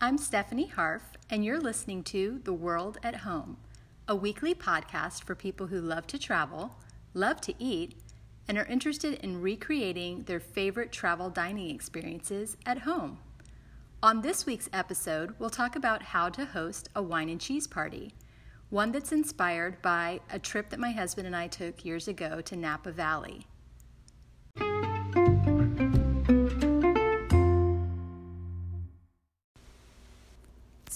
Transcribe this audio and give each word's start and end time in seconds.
I'm 0.00 0.16
Stephanie 0.16 0.68
Harf, 0.68 1.02
and 1.28 1.44
you're 1.44 1.58
listening 1.58 2.04
to 2.04 2.40
The 2.44 2.52
World 2.52 2.98
at 3.02 3.16
Home, 3.16 3.56
a 4.06 4.14
weekly 4.14 4.54
podcast 4.54 5.24
for 5.24 5.34
people 5.34 5.66
who 5.66 5.80
love 5.80 6.06
to 6.06 6.20
travel, 6.20 6.76
love 7.14 7.40
to 7.40 7.54
eat, 7.58 7.96
and 8.46 8.56
are 8.56 8.64
interested 8.66 9.14
in 9.14 9.42
recreating 9.42 10.22
their 10.22 10.38
favorite 10.38 10.92
travel 10.92 11.30
dining 11.30 11.74
experiences 11.74 12.56
at 12.64 12.82
home. 12.82 13.18
On 14.00 14.20
this 14.20 14.46
week's 14.46 14.70
episode, 14.72 15.34
we'll 15.40 15.50
talk 15.50 15.74
about 15.74 16.04
how 16.04 16.28
to 16.28 16.44
host 16.44 16.88
a 16.94 17.02
wine 17.02 17.28
and 17.28 17.40
cheese 17.40 17.66
party, 17.66 18.14
one 18.70 18.92
that's 18.92 19.10
inspired 19.10 19.82
by 19.82 20.20
a 20.30 20.38
trip 20.38 20.70
that 20.70 20.78
my 20.78 20.92
husband 20.92 21.26
and 21.26 21.34
I 21.34 21.48
took 21.48 21.84
years 21.84 22.06
ago 22.06 22.40
to 22.42 22.54
Napa 22.54 22.92
Valley. 22.92 23.47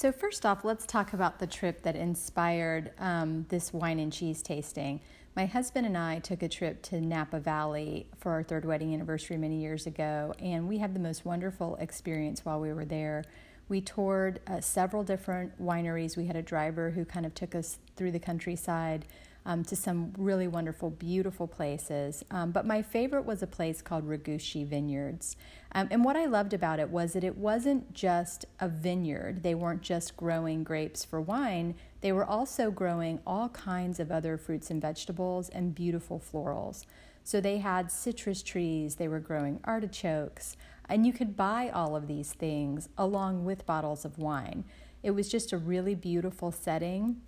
So, 0.03 0.11
first 0.11 0.45
off, 0.45 0.65
let's 0.65 0.85
talk 0.85 1.13
about 1.13 1.39
the 1.39 1.47
trip 1.47 1.83
that 1.83 1.95
inspired 1.95 2.91
um, 2.99 3.47
this 3.51 3.73
wine 3.73 4.01
and 4.01 4.13
cheese 4.13 4.43
tasting. 4.43 5.01
My 5.37 5.47
husband 5.47 5.87
and 5.87 5.97
I 5.97 6.19
took 6.19 6.43
a 6.43 6.49
trip 6.49 6.83
to 6.83 7.01
Napa 7.01 7.39
Valley 7.39 8.09
for 8.17 8.33
our 8.33 8.43
third 8.43 8.65
wedding 8.65 8.93
anniversary 8.93 9.37
many 9.37 9.61
years 9.61 9.87
ago, 9.87 10.35
and 10.41 10.67
we 10.67 10.79
had 10.79 10.93
the 10.93 10.99
most 10.99 11.25
wonderful 11.25 11.77
experience 11.77 12.45
while 12.45 12.59
we 12.59 12.73
were 12.73 12.85
there. 12.85 13.23
We 13.69 13.81
toured 13.81 14.41
uh, 14.49 14.61
several 14.61 15.05
different 15.05 15.63
wineries. 15.63 16.17
We 16.17 16.27
had 16.27 16.35
a 16.35 16.43
driver 16.43 16.91
who 16.91 17.05
kind 17.05 17.25
of 17.25 17.33
took 17.33 17.55
us 17.55 17.79
through 17.95 18.11
the 18.11 18.19
countryside 18.19 19.07
um, 19.45 19.65
to 19.65 19.77
some 19.77 20.13
really 20.17 20.47
wonderful, 20.47 20.91
beautiful 20.91 21.47
places. 21.47 22.25
Um, 22.31 22.53
but 22.53 22.67
my 22.67 22.83
favorite 22.83 23.25
was 23.25 23.43
a 23.43 23.47
place 23.47 23.83
called 23.83 24.09
Regusci 24.09 24.67
Vineyards. 24.67 25.37
Um, 25.73 25.89
and 25.91 26.05
what 26.05 26.17
I 26.17 26.27
loved 26.27 26.53
about 26.53 26.79
it 26.79 26.91
was 26.91 27.15
that 27.15 27.25
it 27.25 27.37
wasn't 27.37 27.93
just 27.93 28.45
a 28.61 28.69
vineyard, 28.69 29.43
they 29.43 29.55
weren't 29.55 29.83
just 29.83 30.17
growing 30.17 30.63
grapes 30.63 31.05
for 31.05 31.21
wine, 31.21 31.75
they 32.03 32.13
were 32.13 32.25
also 32.25 32.71
growing 32.71 33.21
all 33.27 33.49
kinds 33.49 33.99
of 33.99 34.13
other 34.13 34.37
fruits 34.37 34.71
and 34.71 34.83
vegetables 34.83 35.49
and 35.49 35.75
beautiful 35.75 36.21
florals. 36.21 36.85
So 37.25 37.41
they 37.41 37.59
had 37.59 37.91
citrus 37.91 38.43
trees, 38.43 38.97
they 38.97 39.09
were 39.09 39.21
growing 39.21 39.61
artichokes, 39.65 40.57
and 40.89 41.07
you 41.07 41.13
could 41.13 41.37
buy 41.37 41.71
all 41.71 41.97
of 41.97 42.09
these 42.09 42.33
things 42.33 42.89
along 42.99 43.45
with 43.45 43.65
bottles 43.65 44.05
of 44.05 44.19
wine. 44.19 44.65
It 45.03 45.13
was 45.13 45.29
just 45.29 45.53
a 45.53 45.59
really 45.59 45.95
beautiful 45.95 46.53
setting 46.53 47.23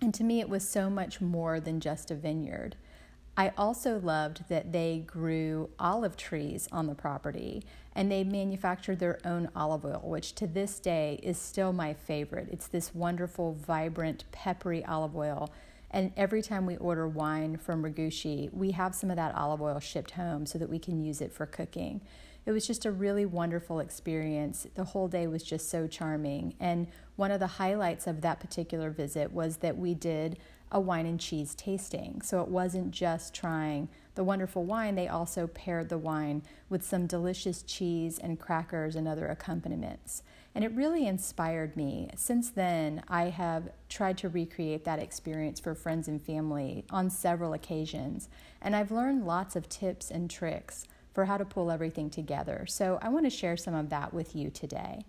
and 0.00 0.12
to 0.14 0.24
me, 0.24 0.40
it 0.40 0.48
was 0.48 0.68
so 0.68 0.90
much 0.90 1.20
more 1.20 1.58
than 1.60 1.80
just 1.80 2.10
a 2.10 2.14
vineyard. 2.14 2.76
I 3.38 3.52
also 3.58 3.98
loved 3.98 4.48
that 4.48 4.72
they 4.72 5.04
grew 5.06 5.68
olive 5.78 6.16
trees 6.16 6.68
on 6.72 6.86
the 6.86 6.94
property 6.94 7.62
and 7.94 8.10
they 8.10 8.24
manufactured 8.24 8.98
their 8.98 9.18
own 9.26 9.50
olive 9.54 9.84
oil, 9.84 10.02
which 10.04 10.34
to 10.36 10.46
this 10.46 10.78
day 10.80 11.20
is 11.22 11.38
still 11.38 11.72
my 11.72 11.92
favorite. 11.92 12.48
It's 12.50 12.66
this 12.66 12.94
wonderful, 12.94 13.52
vibrant, 13.54 14.24
peppery 14.32 14.84
olive 14.84 15.16
oil. 15.16 15.50
And 15.90 16.12
every 16.16 16.42
time 16.42 16.66
we 16.66 16.76
order 16.76 17.06
wine 17.06 17.58
from 17.58 17.82
Regusci, 17.82 18.52
we 18.52 18.72
have 18.72 18.94
some 18.94 19.10
of 19.10 19.16
that 19.16 19.34
olive 19.34 19.62
oil 19.62 19.80
shipped 19.80 20.12
home 20.12 20.46
so 20.46 20.58
that 20.58 20.70
we 20.70 20.78
can 20.78 21.02
use 21.02 21.20
it 21.20 21.32
for 21.32 21.46
cooking. 21.46 22.00
It 22.46 22.52
was 22.52 22.66
just 22.66 22.86
a 22.86 22.92
really 22.92 23.26
wonderful 23.26 23.80
experience. 23.80 24.68
The 24.74 24.84
whole 24.84 25.08
day 25.08 25.26
was 25.26 25.42
just 25.42 25.68
so 25.68 25.88
charming. 25.88 26.54
And 26.60 26.86
one 27.16 27.32
of 27.32 27.40
the 27.40 27.46
highlights 27.46 28.06
of 28.06 28.20
that 28.20 28.38
particular 28.38 28.90
visit 28.90 29.32
was 29.32 29.58
that 29.58 29.76
we 29.76 29.94
did 29.94 30.38
a 30.70 30.80
wine 30.80 31.06
and 31.06 31.18
cheese 31.18 31.54
tasting. 31.56 32.22
So 32.22 32.40
it 32.40 32.48
wasn't 32.48 32.92
just 32.92 33.34
trying 33.34 33.88
the 34.14 34.24
wonderful 34.24 34.64
wine, 34.64 34.94
they 34.94 35.08
also 35.08 35.46
paired 35.46 35.90
the 35.90 35.98
wine 35.98 36.42
with 36.70 36.82
some 36.82 37.06
delicious 37.06 37.62
cheese 37.62 38.18
and 38.18 38.40
crackers 38.40 38.96
and 38.96 39.06
other 39.06 39.26
accompaniments. 39.26 40.22
And 40.54 40.64
it 40.64 40.72
really 40.72 41.06
inspired 41.06 41.76
me. 41.76 42.08
Since 42.16 42.50
then, 42.50 43.02
I 43.08 43.24
have 43.24 43.68
tried 43.90 44.16
to 44.18 44.30
recreate 44.30 44.84
that 44.84 44.98
experience 44.98 45.60
for 45.60 45.74
friends 45.74 46.08
and 46.08 46.20
family 46.20 46.86
on 46.90 47.10
several 47.10 47.52
occasions. 47.52 48.30
And 48.62 48.74
I've 48.74 48.90
learned 48.90 49.26
lots 49.26 49.54
of 49.54 49.68
tips 49.68 50.10
and 50.10 50.30
tricks 50.30 50.86
for 51.16 51.24
how 51.24 51.38
to 51.38 51.46
pull 51.46 51.70
everything 51.70 52.10
together. 52.10 52.66
So 52.68 52.98
I 53.00 53.08
want 53.08 53.24
to 53.24 53.30
share 53.30 53.56
some 53.56 53.74
of 53.74 53.88
that 53.88 54.12
with 54.12 54.36
you 54.36 54.50
today. 54.50 55.06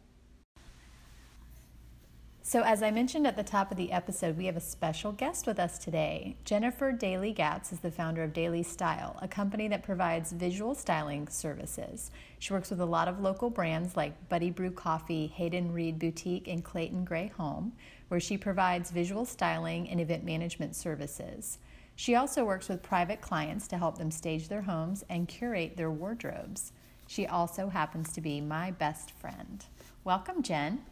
So, 2.42 2.64
as 2.64 2.82
I 2.82 2.92
mentioned 2.92 3.28
at 3.28 3.36
the 3.36 3.44
top 3.44 3.72
of 3.72 3.78
the 3.78 3.92
episode, 3.92 4.38
we 4.38 4.46
have 4.46 4.56
a 4.56 4.62
special 4.62 5.12
guest 5.12 5.46
with 5.46 5.60
us 5.60 5.78
today. 5.78 6.38
Jennifer 6.46 6.94
Daly 6.94 7.34
Gatz 7.34 7.74
is 7.74 7.82
the 7.82 7.92
founder 7.92 8.24
of 8.24 8.32
Daly 8.32 8.64
Style, 8.64 9.20
a 9.22 9.28
company 9.28 9.68
that 9.68 9.84
provides 9.84 10.32
visual 10.32 10.74
styling 10.74 11.28
services. 11.28 12.10
She 12.40 12.54
works 12.54 12.70
with 12.70 12.80
a 12.80 12.86
lot 12.86 13.10
of 13.10 13.20
local 13.20 13.50
brands 13.50 13.98
like 13.98 14.30
Buddy 14.30 14.50
Brew 14.50 14.72
Coffee, 14.72 15.28
Hayden 15.28 15.74
Reed 15.74 16.00
Boutique, 16.00 16.48
and 16.48 16.64
Clayton 16.64 17.04
Gray 17.04 17.34
Home, 17.36 17.74
where 18.08 18.22
she 18.22 18.38
provides 18.38 18.92
visual 18.92 19.26
styling 19.26 19.90
and 19.90 20.00
event 20.00 20.24
management 20.24 20.74
services. 20.74 21.58
She 22.00 22.14
also 22.14 22.46
works 22.46 22.70
with 22.70 22.84
private 22.84 23.22
clients 23.22 23.68
to 23.70 23.78
help 23.80 23.98
them 23.98 24.12
stage 24.12 24.50
their 24.50 24.62
homes 24.62 25.04
and 25.10 25.28
curate 25.28 25.78
their 25.78 25.90
wardrobes. 25.90 26.72
She 27.08 27.26
also 27.26 27.70
happens 27.70 28.14
to 28.14 28.22
be 28.22 28.40
my 28.40 28.70
best 28.70 29.10
friend. 29.14 29.66
Welcome, 30.04 30.44
Jen. 30.44 30.84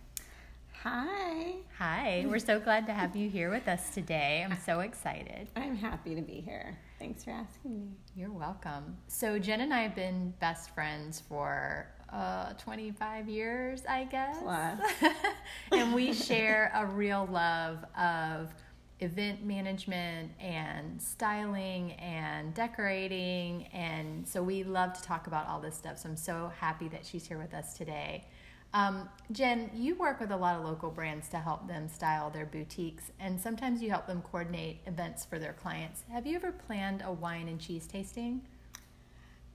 Hi. 0.81 1.57
Hi. 1.77 2.25
We're 2.27 2.39
so 2.39 2.59
glad 2.59 2.87
to 2.87 2.93
have 2.93 3.15
you 3.15 3.29
here 3.29 3.51
with 3.51 3.67
us 3.67 3.91
today. 3.91 4.43
I'm 4.49 4.57
so 4.65 4.79
excited. 4.79 5.47
I'm 5.55 5.75
happy 5.75 6.15
to 6.15 6.23
be 6.23 6.41
here. 6.41 6.75
Thanks 6.97 7.23
for 7.23 7.29
asking 7.29 7.79
me. 7.79 7.87
You're 8.15 8.31
welcome. 8.31 8.97
So, 9.07 9.37
Jen 9.37 9.61
and 9.61 9.71
I 9.75 9.83
have 9.83 9.93
been 9.93 10.33
best 10.39 10.71
friends 10.71 11.21
for 11.29 11.85
uh, 12.11 12.53
25 12.53 13.29
years, 13.29 13.83
I 13.87 14.05
guess. 14.05 14.37
Plus. 14.41 14.79
and 15.71 15.93
we 15.93 16.13
share 16.13 16.71
a 16.73 16.87
real 16.87 17.29
love 17.31 17.85
of 17.95 18.51
event 18.99 19.43
management 19.43 20.31
and 20.39 21.01
styling 21.01 21.91
and 21.93 22.53
decorating. 22.53 23.67
And 23.73 24.27
so 24.27 24.41
we 24.41 24.63
love 24.63 24.93
to 24.93 25.01
talk 25.01 25.27
about 25.27 25.47
all 25.47 25.59
this 25.59 25.75
stuff. 25.75 25.99
So 25.99 26.09
I'm 26.09 26.17
so 26.17 26.51
happy 26.59 26.87
that 26.89 27.05
she's 27.05 27.27
here 27.27 27.37
with 27.37 27.53
us 27.53 27.73
today. 27.73 28.25
Um, 28.73 29.07
Jen, 29.31 29.71
you 29.73 29.95
work 29.95 30.19
with 30.19 30.31
a 30.31 30.37
lot 30.37 30.57
of 30.59 30.65
local 30.65 30.89
brands 30.89 31.29
to 31.29 31.37
help 31.37 31.65
them 31.65 31.87
style 31.87 32.29
their 32.29 32.45
boutiques, 32.45 33.09
and 33.21 33.39
sometimes 33.39 33.81
you 33.81 33.89
help 33.89 34.05
them 34.05 34.21
coordinate 34.21 34.81
events 34.85 35.23
for 35.23 35.39
their 35.39 35.53
clients. 35.53 36.03
Have 36.11 36.27
you 36.27 36.35
ever 36.35 36.51
planned 36.51 37.01
a 37.05 37.13
wine 37.13 37.47
and 37.47 37.57
cheese 37.57 37.87
tasting? 37.87 38.41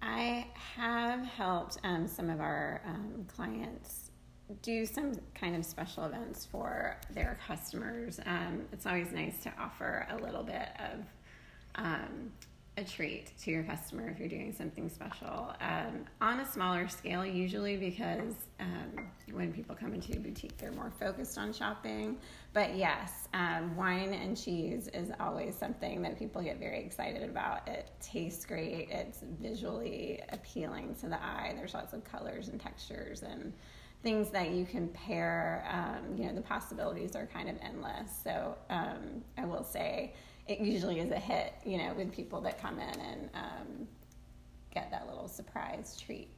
I 0.01 0.47
have 0.75 1.21
helped 1.21 1.77
um, 1.85 2.07
some 2.09 2.31
of 2.31 2.41
our 2.41 2.81
um, 2.87 3.27
clients 3.29 4.10
do 4.63 4.87
some 4.87 5.13
kind 5.35 5.57
of 5.57 5.65
special 5.65 6.05
events 6.05 6.47
for 6.47 6.97
their 7.11 7.39
customers. 7.47 8.21
Um, 8.27 8.67
it's 8.73 8.87
always 8.87 9.13
nice 9.13 9.43
to 9.45 9.53
offer 9.59 10.07
a 10.11 10.17
little 10.17 10.43
bit 10.43 10.69
of 10.79 11.05
um, 11.77 12.33
a 12.77 12.85
treat 12.85 13.37
to 13.39 13.51
your 13.51 13.63
customer 13.65 14.09
if 14.09 14.19
you're 14.19 14.29
doing 14.29 14.53
something 14.53 14.89
special 14.89 15.53
um, 15.61 16.05
on 16.21 16.41
a 16.41 16.47
smaller 16.47 16.89
scale 16.89 17.27
usually 17.27 17.77
because 17.77 18.35
um, 18.59 19.07
when 19.33 19.53
people 19.53 19.75
come 19.75 19.93
into 19.93 20.13
your 20.13 20.23
boutique 20.23 20.57
they're 20.57 20.73
more 20.73 20.93
focused 20.99 21.37
on 21.37 21.53
shopping. 21.53 22.17
But 22.53 22.77
yes 22.77 23.29
um, 23.35 23.77
wine 23.77 24.15
and 24.15 24.37
cheese 24.37 24.89
is 24.95 25.11
always 25.21 25.57
something 25.57 26.01
that 26.03 26.19
people 26.19 26.43
get 26.43 26.59
very 26.59 26.81
excited 26.81 27.29
about. 27.29 27.69
It 27.69 27.91
tastes 28.01 28.45
great. 28.45 28.89
It's 28.91 29.19
visually 29.41 30.23
appealing 30.31 30.95
to 31.01 31.09
the 31.09 31.23
eye. 31.23 31.53
There's 31.57 31.75
lots 31.75 31.93
of 31.93 32.05
colors 32.05 32.49
and 32.49 32.61
textures 32.61 33.23
and 33.23 33.53
things 34.03 34.31
that 34.31 34.51
you 34.51 34.65
can 34.65 34.89
pair 34.89 35.65
um, 35.71 36.17
you 36.17 36.27
know 36.27 36.35
the 36.35 36.41
possibilities 36.41 37.15
are 37.15 37.27
kind 37.27 37.49
of 37.49 37.57
endless 37.63 38.11
so 38.25 38.57
um, 38.71 39.23
i 39.37 39.45
will 39.45 39.65
say 39.65 40.13
it 40.51 40.61
usually 40.61 40.99
is 40.99 41.11
a 41.13 41.19
hit, 41.19 41.55
you 41.65 41.79
know, 41.79 41.95
with 41.97 42.13
people 42.13 42.41
that 42.41 42.61
come 42.61 42.79
in 42.81 43.01
and 43.01 43.31
um, 43.35 43.89
get 44.75 44.91
that 44.91 45.07
little 45.09 45.29
surprise 45.29 45.97
treat. 46.05 46.29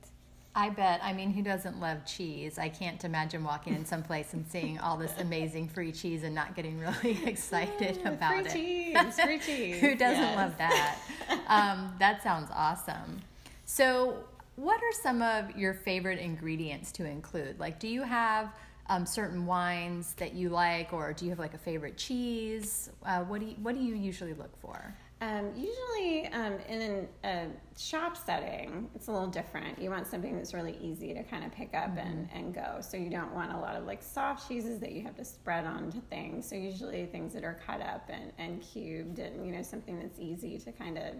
I 0.54 0.68
bet. 0.68 1.00
I 1.02 1.14
mean, 1.14 1.32
who 1.32 1.42
doesn't 1.42 1.80
love 1.80 2.04
cheese? 2.04 2.58
I 2.58 2.68
can't 2.68 3.02
imagine 3.04 3.42
walking 3.42 3.74
in 3.74 3.86
some 3.86 4.02
place 4.02 4.34
and 4.34 4.46
seeing 4.46 4.78
all 4.78 4.98
this 4.98 5.14
amazing 5.18 5.68
free 5.68 5.92
cheese 5.92 6.24
and 6.24 6.34
not 6.34 6.54
getting 6.54 6.78
really 6.78 7.18
excited 7.26 8.00
about 8.04 8.32
free 8.32 8.92
it. 8.94 9.02
Cheese, 9.02 9.20
free 9.20 9.38
cheese. 9.46 9.80
who 9.80 9.94
doesn't 9.94 10.22
yes. 10.22 10.36
love 10.36 10.58
that? 10.58 10.98
Um, 11.46 11.94
that 11.98 12.22
sounds 12.22 12.50
awesome. 12.54 13.22
So, 13.64 14.24
what 14.56 14.80
are 14.82 14.92
some 15.02 15.22
of 15.22 15.56
your 15.56 15.74
favorite 15.74 16.18
ingredients 16.18 16.92
to 16.92 17.04
include? 17.04 17.58
Like, 17.58 17.78
do 17.78 17.88
you 17.88 18.02
have 18.02 18.52
um, 18.88 19.06
certain 19.06 19.46
wines 19.46 20.14
that 20.14 20.34
you 20.34 20.48
like, 20.48 20.92
or 20.92 21.12
do 21.12 21.24
you 21.24 21.30
have 21.30 21.38
like 21.38 21.54
a 21.54 21.58
favorite 21.58 21.96
cheese? 21.96 22.90
Uh, 23.04 23.20
what 23.24 23.40
do 23.40 23.46
you 23.46 23.54
What 23.62 23.74
do 23.74 23.80
you 23.80 23.94
usually 23.94 24.34
look 24.34 24.56
for? 24.60 24.94
Um, 25.22 25.52
usually, 25.54 26.26
um, 26.32 26.54
in 26.68 27.06
a 27.22 27.46
shop 27.78 28.16
setting, 28.16 28.90
it's 28.92 29.06
a 29.06 29.12
little 29.12 29.28
different. 29.28 29.80
You 29.80 29.88
want 29.88 30.08
something 30.08 30.36
that's 30.36 30.52
really 30.52 30.76
easy 30.80 31.14
to 31.14 31.22
kind 31.22 31.44
of 31.44 31.52
pick 31.52 31.74
up 31.74 31.90
mm-hmm. 31.90 31.98
and, 31.98 32.28
and 32.34 32.52
go. 32.52 32.78
So 32.80 32.96
you 32.96 33.08
don't 33.08 33.32
want 33.32 33.52
a 33.52 33.56
lot 33.56 33.76
of 33.76 33.84
like 33.86 34.02
soft 34.02 34.48
cheeses 34.48 34.80
that 34.80 34.90
you 34.90 35.02
have 35.02 35.14
to 35.16 35.24
spread 35.24 35.64
onto 35.64 36.00
things. 36.10 36.48
So 36.48 36.56
usually 36.56 37.06
things 37.06 37.32
that 37.34 37.44
are 37.44 37.60
cut 37.64 37.80
up 37.80 38.10
and, 38.12 38.32
and 38.38 38.60
cubed, 38.60 39.20
and 39.20 39.46
you 39.46 39.52
know 39.52 39.62
something 39.62 39.96
that's 40.00 40.18
easy 40.18 40.58
to 40.58 40.72
kind 40.72 40.98
of 40.98 41.14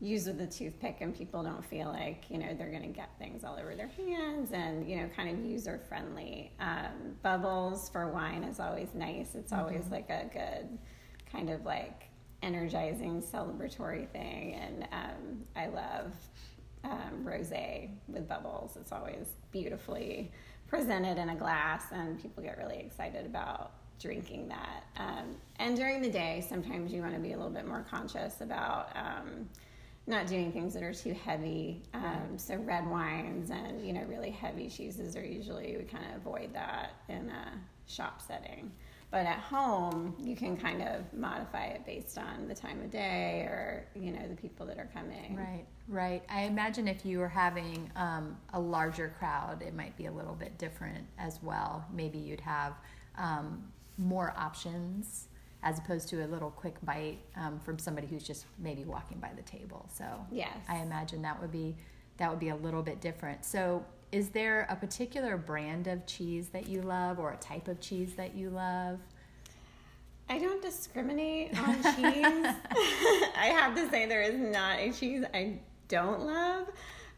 use 0.00 0.26
with 0.26 0.40
a 0.40 0.46
toothpick 0.46 0.98
and 1.00 1.16
people 1.16 1.42
don't 1.42 1.64
feel 1.64 1.88
like 1.88 2.24
you 2.28 2.36
know 2.36 2.54
they're 2.58 2.70
going 2.70 2.82
to 2.82 2.88
get 2.88 3.10
things 3.18 3.44
all 3.44 3.56
over 3.56 3.74
their 3.74 3.88
hands 3.88 4.50
and 4.52 4.88
you 4.88 4.96
know 4.96 5.08
kind 5.16 5.30
of 5.30 5.44
user 5.44 5.80
friendly 5.88 6.52
um, 6.60 7.14
bubbles 7.22 7.88
for 7.88 8.10
wine 8.10 8.44
is 8.44 8.60
always 8.60 8.88
nice. 8.94 9.34
It's 9.34 9.52
always 9.52 9.84
mm-hmm. 9.84 9.94
like 9.94 10.10
a 10.10 10.28
good 10.32 10.78
kind 11.30 11.50
of 11.50 11.64
like 11.64 12.08
energizing 12.42 13.22
celebratory 13.22 14.06
thing 14.10 14.54
and 14.54 14.86
um, 14.92 15.44
i 15.56 15.66
love 15.66 16.12
um, 16.84 17.24
rosé 17.24 17.90
with 18.08 18.28
bubbles. 18.28 18.76
It's 18.80 18.92
always 18.92 19.26
beautifully 19.50 20.30
presented 20.68 21.18
in 21.18 21.30
a 21.30 21.36
glass 21.36 21.84
and 21.92 22.20
people 22.20 22.42
get 22.42 22.58
really 22.58 22.78
excited 22.78 23.26
about 23.26 23.72
drinking 23.98 24.48
that. 24.48 24.84
Um, 24.96 25.36
and 25.58 25.76
during 25.76 26.02
the 26.02 26.10
day 26.10 26.44
sometimes 26.46 26.92
you 26.92 27.00
want 27.00 27.14
to 27.14 27.20
be 27.20 27.32
a 27.32 27.36
little 27.36 27.52
bit 27.52 27.66
more 27.66 27.84
conscious 27.88 28.40
about 28.40 28.88
um, 28.96 29.48
not 30.06 30.26
doing 30.26 30.52
things 30.52 30.74
that 30.74 30.82
are 30.82 30.92
too 30.92 31.14
heavy. 31.14 31.82
Um, 31.94 32.36
so 32.36 32.56
red 32.56 32.88
wines 32.88 33.50
and 33.50 33.84
you 33.86 33.92
know 33.92 34.04
really 34.08 34.30
heavy 34.30 34.68
cheeses 34.68 35.16
are 35.16 35.24
usually 35.24 35.76
we 35.78 35.84
kind 35.84 36.04
of 36.10 36.16
avoid 36.16 36.52
that 36.54 36.92
in 37.08 37.30
a 37.30 37.52
shop 37.86 38.20
setting. 38.20 38.70
But 39.10 39.26
at 39.26 39.38
home, 39.38 40.16
you 40.18 40.34
can 40.34 40.56
kind 40.56 40.82
of 40.82 41.04
modify 41.12 41.66
it 41.66 41.86
based 41.86 42.18
on 42.18 42.48
the 42.48 42.54
time 42.54 42.80
of 42.80 42.90
day 42.90 43.42
or 43.42 43.86
you 43.94 44.10
know 44.10 44.26
the 44.28 44.34
people 44.34 44.66
that 44.66 44.78
are 44.78 44.90
coming. 44.92 45.36
Right, 45.36 45.64
right. 45.88 46.22
I 46.28 46.42
imagine 46.42 46.88
if 46.88 47.06
you 47.06 47.18
were 47.20 47.28
having 47.28 47.90
um, 47.96 48.36
a 48.52 48.60
larger 48.60 49.14
crowd, 49.18 49.62
it 49.62 49.74
might 49.74 49.96
be 49.96 50.06
a 50.06 50.12
little 50.12 50.34
bit 50.34 50.58
different 50.58 51.06
as 51.18 51.42
well. 51.42 51.84
Maybe 51.92 52.18
you'd 52.18 52.40
have 52.40 52.74
um, 53.16 53.64
more 53.96 54.34
options 54.36 55.28
as 55.64 55.78
opposed 55.78 56.08
to 56.10 56.24
a 56.24 56.28
little 56.28 56.50
quick 56.50 56.76
bite 56.84 57.18
um, 57.36 57.58
from 57.58 57.78
somebody 57.78 58.06
who's 58.06 58.22
just 58.22 58.44
maybe 58.58 58.84
walking 58.84 59.18
by 59.18 59.30
the 59.34 59.42
table. 59.42 59.88
So 59.92 60.04
yes. 60.30 60.54
I 60.68 60.76
imagine 60.76 61.22
that 61.22 61.40
would 61.40 61.50
be 61.50 61.74
that 62.18 62.30
would 62.30 62.38
be 62.38 62.50
a 62.50 62.56
little 62.56 62.82
bit 62.82 63.00
different. 63.00 63.44
So 63.44 63.84
is 64.12 64.28
there 64.28 64.68
a 64.70 64.76
particular 64.76 65.36
brand 65.36 65.88
of 65.88 66.06
cheese 66.06 66.50
that 66.50 66.68
you 66.68 66.82
love 66.82 67.18
or 67.18 67.32
a 67.32 67.36
type 67.38 67.66
of 67.66 67.80
cheese 67.80 68.14
that 68.14 68.36
you 68.36 68.50
love? 68.50 69.00
I 70.28 70.38
don't 70.38 70.62
discriminate 70.62 71.58
on 71.66 71.74
cheese. 71.74 71.84
I 73.36 73.52
have 73.56 73.74
to 73.74 73.90
say 73.90 74.06
there 74.06 74.22
is 74.22 74.38
not 74.38 74.78
a 74.78 74.92
cheese 74.92 75.24
I 75.34 75.58
don't 75.88 76.24
love. 76.24 76.68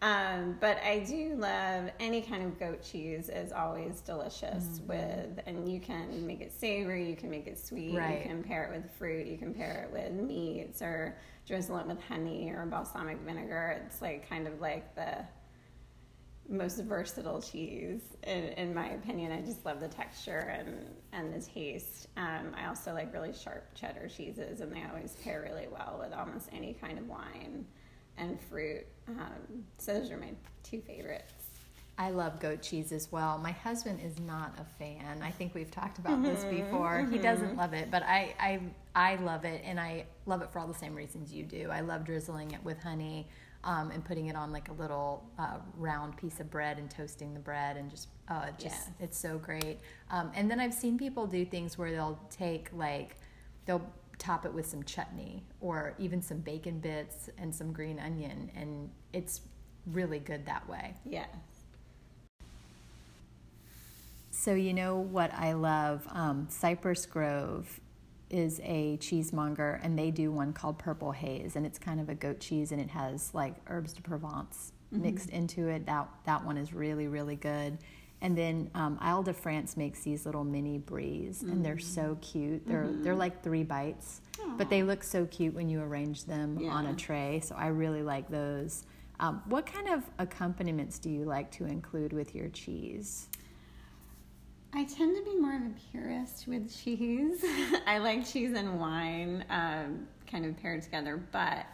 Um, 0.03 0.59
but 0.61 0.79
I 0.85 1.01
do 1.01 1.37
love 1.37 1.91
any 1.99 2.21
kind 2.21 2.45
of 2.45 2.59
goat 2.59 2.83
cheese 2.83 3.31
is 3.31 3.51
always 3.51 4.01
delicious 4.01 4.65
mm-hmm. 4.65 4.89
with, 4.89 5.41
and 5.47 5.71
you 5.71 5.81
can 5.81 6.27
make 6.27 6.43
it 6.43 6.53
savory, 6.53 7.09
you 7.09 7.17
can 7.17 7.31
make 7.31 7.47
it 7.47 7.59
sweet, 7.59 7.97
right. 7.97 8.19
you 8.19 8.29
can 8.29 8.43
pair 8.43 8.65
it 8.65 8.77
with 8.77 8.91
fruit, 8.99 9.27
you 9.27 9.39
can 9.39 9.55
pair 9.55 9.89
it 9.89 9.93
with 9.93 10.13
meats 10.13 10.83
or 10.83 11.17
drizzle 11.47 11.79
it 11.79 11.87
with 11.87 12.01
honey 12.03 12.51
or 12.51 12.67
balsamic 12.67 13.19
vinegar. 13.21 13.81
It's 13.87 14.03
like 14.03 14.29
kind 14.29 14.47
of 14.47 14.61
like 14.61 14.95
the 14.95 15.25
most 16.49 16.79
versatile 16.83 17.41
cheese 17.41 18.03
in, 18.23 18.45
in 18.51 18.75
my 18.75 18.91
opinion. 18.91 19.33
I 19.33 19.41
just 19.41 19.65
love 19.65 19.81
the 19.81 19.89
texture 19.89 20.55
and, 20.59 20.95
and 21.13 21.33
the 21.33 21.45
taste. 21.45 22.09
Um, 22.19 22.55
I 22.55 22.67
also 22.67 22.93
like 22.93 23.13
really 23.15 23.33
sharp 23.33 23.75
cheddar 23.75 24.09
cheeses 24.09 24.61
and 24.61 24.73
they 24.73 24.83
always 24.89 25.17
pair 25.25 25.41
really 25.41 25.69
well 25.69 25.97
with 25.99 26.13
almost 26.13 26.49
any 26.53 26.75
kind 26.75 26.99
of 26.99 27.09
wine 27.09 27.65
and 28.19 28.41
fruit. 28.41 28.87
Um, 29.09 29.65
so 29.79 29.95
those 29.95 30.11
are 30.11 30.17
my 30.17 30.31
two 30.63 30.81
favorites. 30.81 31.33
I 31.99 32.11
love 32.11 32.41
goat 32.41 32.61
cheese 32.61 32.93
as 32.93 33.11
well. 33.11 33.39
My 33.39 33.53
husband 33.53 34.01
is 34.05 34.21
not 34.21 34.55
a 34.59 34.65
fan. 34.79 35.23
I 35.23 35.31
think 35.31 35.55
we've 35.55 35.71
talked 35.71 35.99
about 35.99 36.21
mm-hmm, 36.21 36.25
this 36.25 36.45
before. 36.45 36.99
Mm-hmm. 36.99 37.13
He 37.13 37.19
doesn't 37.19 37.57
love 37.57 37.73
it, 37.73 37.91
but 37.91 38.03
I, 38.03 38.35
I 38.39 38.61
I 38.95 39.17
love 39.17 39.45
it, 39.45 39.63
and 39.65 39.81
I 39.81 40.05
love 40.27 40.43
it 40.43 40.51
for 40.51 40.59
all 40.59 40.67
the 40.67 40.75
same 40.75 40.95
reasons 40.95 41.33
you 41.33 41.45
do. 41.45 41.71
I 41.71 41.81
love 41.81 42.05
drizzling 42.05 42.51
it 42.51 42.63
with 42.63 42.79
honey 42.83 43.29
um, 43.65 43.91
and 43.91 44.05
putting 44.05 44.27
it 44.27 44.37
on 44.37 44.53
like 44.53 44.69
a 44.69 44.75
little 44.75 45.25
uh, 45.39 45.59
round 45.77 46.17
piece 46.19 46.39
of 46.39 46.51
bread 46.51 46.79
and 46.79 46.91
toasting 46.91 47.33
the 47.33 47.41
bread, 47.41 47.79
and 47.79 47.91
just 47.91 48.09
uh, 48.29 48.49
just 48.59 48.89
yeah. 48.89 49.05
it's 49.05 49.19
so 49.19 49.39
great. 49.39 49.79
Um, 50.11 50.31
and 50.35 50.51
then 50.51 50.61
I've 50.61 50.75
seen 50.75 50.99
people 50.99 51.27
do 51.27 51.47
things 51.47 51.79
where 51.79 51.91
they'll 51.93 52.21
take 52.31 52.69
like 52.75 53.17
they'll 53.65 53.91
top 54.19 54.47
it 54.47 54.53
with 54.53 54.67
some 54.67 54.83
chutney 54.83 55.45
or 55.61 55.95
even 55.99 56.23
some 56.23 56.39
bacon 56.39 56.79
bits 56.79 57.29
and 57.39 57.55
some 57.55 57.73
green 57.73 57.99
onion, 57.99 58.51
and 58.57 58.91
it's 59.13 59.43
really 59.87 60.19
good 60.19 60.47
that 60.47 60.69
way. 60.69 60.95
Yes. 61.05 61.29
So, 64.31 64.55
you 64.55 64.75
know 64.75 64.99
what 64.99 65.33
I 65.33 65.55
love? 65.55 66.07
Um, 66.13 66.47
Cypress 66.51 67.07
Grove 67.07 67.81
is 68.29 68.61
a 68.63 68.99
cheesemonger, 68.99 69.81
and 69.83 69.99
they 69.99 70.11
do 70.11 70.31
one 70.31 70.53
called 70.53 70.79
Purple 70.79 71.13
Haze, 71.13 71.57
and 71.57 71.65
it's 71.65 71.79
kind 71.79 72.01
of 72.01 72.09
a 72.09 72.15
goat 72.15 72.41
cheese, 72.41 72.73
and 72.73 72.81
it 72.81 72.91
has 72.91 73.33
like 73.35 73.55
herbes 73.67 73.93
de 73.93 74.03
Provence 74.03 74.73
mm-hmm. 74.93 75.05
mixed 75.05 75.31
into 75.31 75.69
it. 75.69 75.87
That 75.87 76.09
that 76.25 76.45
one 76.45 76.57
is 76.57 76.73
really 76.73 77.09
really 77.09 77.37
good. 77.37 77.79
And 78.23 78.37
then 78.37 78.71
um, 78.75 78.99
Isle 79.01 79.25
de 79.25 79.35
France 79.35 79.77
makes 79.77 80.01
these 80.03 80.25
little 80.25 80.45
mini 80.45 80.79
bries, 80.79 81.43
mm-hmm. 81.43 81.53
and 81.53 81.65
they're 81.65 81.79
so 81.79 82.15
mm. 82.15 82.21
cute. 82.23 82.67
They're 82.67 82.85
mm-hmm. 82.85 83.03
they're 83.03 83.15
like 83.15 83.43
three 83.43 83.63
bites, 83.63 84.23
Aww. 84.39 84.57
but 84.57 84.71
they 84.71 84.83
look 84.83 85.03
so 85.03 85.27
cute 85.27 85.55
when 85.55 85.69
you 85.69 85.83
arrange 85.83 86.25
them 86.25 86.59
yeah. 86.59 86.71
on 86.71 86.87
a 86.87 86.95
tray. 86.95 87.41
So 87.45 87.55
I 87.55 87.69
really 87.69 88.03
like 88.03 88.29
those. 88.31 88.85
Um, 89.21 89.43
what 89.47 89.67
kind 89.67 89.89
of 89.89 90.03
accompaniments 90.19 90.99
do 90.99 91.11
you 91.11 91.25
like 91.25 91.51
to 91.53 91.65
include 91.65 92.13
with 92.13 92.35
your 92.35 92.49
cheese? 92.49 93.29
I 94.75 94.85
tend 94.85 95.17
to 95.17 95.23
be 95.23 95.39
more 95.39 95.57
of 95.57 95.63
a 95.63 95.73
purist 95.91 96.47
with 96.47 96.75
cheese. 96.75 97.43
I 97.87 97.99
like 97.99 98.27
cheese 98.27 98.53
and 98.55 98.79
wine 98.79 99.45
um, 99.49 100.07
kind 100.31 100.45
of 100.45 100.57
paired 100.59 100.83
together, 100.83 101.23
but 101.33 101.67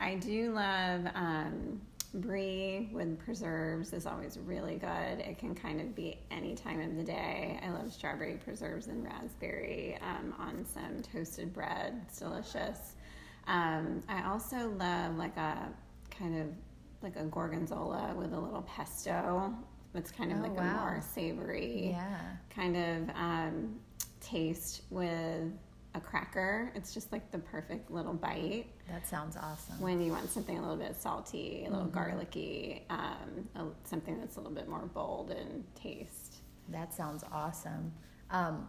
I 0.00 0.16
do 0.16 0.52
love 0.52 1.02
um, 1.14 1.80
brie 2.14 2.88
with 2.92 3.18
preserves 3.18 3.92
is 3.92 4.06
always 4.06 4.38
really 4.38 4.76
good. 4.76 5.20
It 5.20 5.38
can 5.38 5.54
kind 5.54 5.80
of 5.80 5.94
be 5.94 6.18
any 6.30 6.54
time 6.54 6.80
of 6.80 6.96
the 6.96 7.02
day. 7.02 7.60
I 7.62 7.70
love 7.70 7.92
strawberry 7.92 8.38
preserves 8.42 8.86
and 8.86 9.04
raspberry 9.04 9.98
um, 10.02 10.34
on 10.38 10.64
some 10.64 11.02
toasted 11.02 11.52
bread. 11.52 12.00
It's 12.06 12.18
delicious. 12.18 12.96
Um, 13.46 14.02
I 14.08 14.28
also 14.28 14.70
love 14.78 15.16
like 15.16 15.36
a 15.36 15.68
kind 16.10 16.40
of 16.40 16.48
like 17.02 17.16
a 17.16 17.24
gorgonzola 17.24 18.14
with 18.16 18.32
a 18.32 18.38
little 18.38 18.62
pesto. 18.62 19.54
It's 19.94 20.10
kind 20.10 20.32
of 20.32 20.38
oh, 20.38 20.42
like 20.42 20.56
wow. 20.56 20.62
a 20.62 20.80
more 20.80 21.00
savory 21.00 21.90
yeah. 21.90 22.20
kind 22.54 22.76
of 22.76 23.16
um, 23.16 23.76
taste 24.20 24.82
with 24.90 25.50
a 25.98 26.00
cracker. 26.00 26.72
It's 26.74 26.94
just 26.94 27.12
like 27.12 27.30
the 27.30 27.38
perfect 27.38 27.90
little 27.90 28.14
bite. 28.14 28.66
That 28.88 29.06
sounds 29.06 29.36
awesome. 29.36 29.80
When 29.80 30.00
you 30.00 30.12
want 30.12 30.30
something 30.30 30.56
a 30.56 30.60
little 30.60 30.76
bit 30.76 30.96
salty, 30.96 31.64
a 31.66 31.70
little 31.70 31.86
mm-hmm. 31.86 31.98
garlicky, 31.98 32.86
um, 32.88 33.48
a, 33.54 33.64
something 33.88 34.18
that's 34.18 34.36
a 34.36 34.40
little 34.40 34.54
bit 34.54 34.68
more 34.68 34.86
bold 34.94 35.30
in 35.30 35.64
taste. 35.74 36.36
That 36.70 36.94
sounds 36.94 37.24
awesome. 37.30 37.92
Um, 38.30 38.68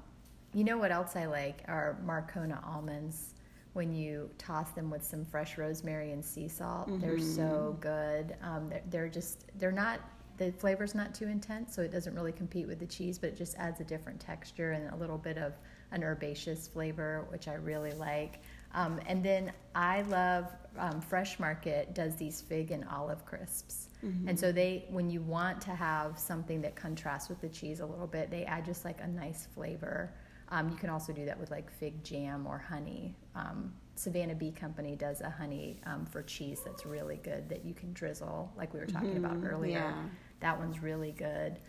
you 0.54 0.64
know 0.64 0.78
what 0.78 0.92
else 0.92 1.16
I 1.16 1.26
like 1.26 1.64
are 1.68 1.98
Marcona 2.06 2.66
almonds. 2.68 3.36
When 3.74 3.94
you 3.94 4.30
toss 4.40 4.72
them 4.72 4.90
with 4.90 5.04
some 5.04 5.24
fresh 5.24 5.58
rosemary 5.58 6.12
and 6.12 6.26
sea 6.26 6.48
salt, 6.48 6.90
mm-hmm. 6.90 7.00
they're 7.00 7.20
so 7.20 7.78
good. 7.80 8.36
Um, 8.42 8.68
they're, 8.70 8.84
they're 8.90 9.10
just 9.10 9.46
they're 9.60 9.72
not 9.72 10.00
the 10.38 10.52
flavor's 10.54 10.96
not 10.96 11.14
too 11.14 11.28
intense, 11.28 11.76
so 11.76 11.82
it 11.82 11.92
doesn't 11.92 12.16
really 12.16 12.32
compete 12.32 12.66
with 12.66 12.80
the 12.80 12.86
cheese, 12.86 13.20
but 13.20 13.28
it 13.32 13.38
just 13.38 13.56
adds 13.58 13.82
a 13.82 13.84
different 13.84 14.20
texture 14.20 14.72
and 14.72 14.92
a 14.94 14.96
little 14.96 15.18
bit 15.18 15.38
of 15.38 15.54
an 15.92 16.04
herbaceous 16.04 16.68
flavor, 16.68 17.26
which 17.30 17.48
I 17.48 17.56
really 17.56 17.94
like. 17.94 18.42
Um, 18.74 19.00
and 19.08 19.24
then 19.24 19.52
I 19.74 20.04
love 20.04 20.46
um, 20.78 21.02
Fresh 21.02 21.40
Market 21.40 21.96
does 21.96 22.16
these 22.16 22.42
fig 22.42 22.72
and 22.72 22.86
olive 22.88 23.26
crisps. 23.26 23.90
Mm-hmm. 24.06 24.30
And 24.30 24.40
so 24.40 24.52
they, 24.52 24.86
when 24.90 25.10
you 25.10 25.22
want 25.22 25.60
to 25.62 25.72
have 25.72 26.20
something 26.20 26.62
that 26.62 26.76
contrasts 26.76 27.30
with 27.30 27.42
the 27.42 27.50
cheese 27.50 27.80
a 27.80 27.86
little 27.86 28.08
bit, 28.08 28.30
they 28.30 28.46
add 28.46 28.66
just 28.66 28.86
like 28.86 29.02
a 29.02 29.08
nice 29.08 29.48
flavor. 29.54 30.14
Um, 30.50 30.70
you 30.70 30.76
can 30.76 30.90
also 30.90 31.14
do 31.14 31.26
that 31.26 31.40
with 31.40 31.52
like 31.52 31.72
fig 31.72 32.04
jam 32.04 32.48
or 32.48 32.58
honey. 32.58 33.16
Um, 33.36 33.74
Savannah 33.96 34.36
Bee 34.36 34.52
Company 34.52 34.96
does 34.96 35.22
a 35.22 35.30
honey 35.30 35.82
um, 35.86 36.06
for 36.06 36.24
cheese 36.24 36.62
that's 36.64 36.86
really 36.86 37.18
good 37.18 37.50
that 37.50 37.66
you 37.66 37.74
can 37.74 37.92
drizzle, 37.94 38.52
like 38.56 38.74
we 38.74 38.80
were 38.80 38.86
talking 38.86 39.16
mm-hmm. 39.16 39.26
about 39.26 39.44
earlier. 39.44 39.80
Yeah. 39.80 40.04
That 40.40 40.58
one's 40.58 40.82
really 40.82 41.12
good. 41.12 41.60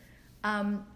Um, 0.45 0.87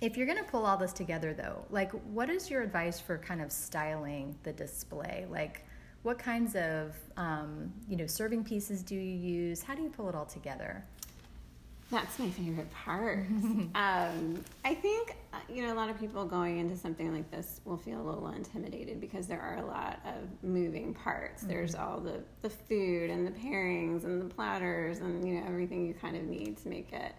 if 0.00 0.16
you're 0.16 0.26
going 0.26 0.38
to 0.38 0.44
pull 0.44 0.64
all 0.64 0.76
this 0.76 0.92
together, 0.92 1.34
though, 1.34 1.64
like 1.70 1.90
what 2.12 2.30
is 2.30 2.50
your 2.50 2.62
advice 2.62 3.00
for 3.00 3.18
kind 3.18 3.40
of 3.40 3.50
styling 3.50 4.36
the 4.42 4.52
display? 4.52 5.26
Like, 5.30 5.64
what 6.02 6.18
kinds 6.18 6.54
of 6.54 6.94
um, 7.16 7.72
you 7.88 7.96
know 7.96 8.06
serving 8.06 8.44
pieces 8.44 8.82
do 8.82 8.94
you 8.94 9.00
use? 9.00 9.62
How 9.62 9.74
do 9.74 9.82
you 9.82 9.90
pull 9.90 10.08
it 10.08 10.14
all 10.14 10.26
together? 10.26 10.84
That's 11.90 12.18
my 12.18 12.28
favorite 12.28 12.70
part. 12.70 13.18
um, 13.74 14.44
I 14.64 14.74
think 14.74 15.16
uh, 15.32 15.38
you 15.48 15.62
know 15.62 15.72
a 15.72 15.76
lot 15.76 15.90
of 15.90 15.98
people 15.98 16.24
going 16.24 16.58
into 16.58 16.76
something 16.76 17.12
like 17.12 17.30
this 17.30 17.60
will 17.64 17.78
feel 17.78 18.00
a 18.00 18.06
little 18.08 18.28
intimidated 18.28 19.00
because 19.00 19.26
there 19.26 19.40
are 19.40 19.56
a 19.56 19.66
lot 19.66 19.98
of 20.04 20.28
moving 20.48 20.94
parts. 20.94 21.42
Mm-hmm. 21.42 21.50
There's 21.50 21.74
all 21.74 21.98
the 21.98 22.22
the 22.42 22.50
food 22.50 23.10
and 23.10 23.26
the 23.26 23.32
pairings 23.32 24.04
and 24.04 24.20
the 24.20 24.32
platters 24.32 24.98
and 24.98 25.26
you 25.26 25.40
know 25.40 25.46
everything 25.46 25.86
you 25.86 25.94
kind 25.94 26.16
of 26.16 26.22
need 26.22 26.58
to 26.58 26.68
make 26.68 26.92
it 26.92 27.12